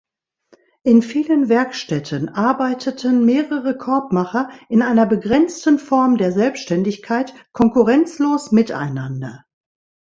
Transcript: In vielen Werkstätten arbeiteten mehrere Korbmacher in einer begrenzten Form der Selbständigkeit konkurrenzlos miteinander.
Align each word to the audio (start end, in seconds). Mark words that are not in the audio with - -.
In 0.81 1.03
vielen 1.03 1.47
Werkstätten 1.47 2.29
arbeiteten 2.29 3.23
mehrere 3.23 3.77
Korbmacher 3.77 4.49
in 4.67 4.81
einer 4.81 5.05
begrenzten 5.05 5.77
Form 5.77 6.17
der 6.17 6.31
Selbständigkeit 6.31 7.35
konkurrenzlos 7.51 8.51
miteinander. 8.51 9.45